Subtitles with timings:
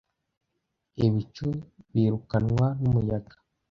[1.05, 1.47] Ibicu
[1.93, 3.33] birukanwa numuyaga.